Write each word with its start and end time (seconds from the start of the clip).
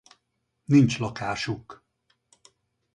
Nincs 0.65 0.97
lakásuk. 0.99 1.85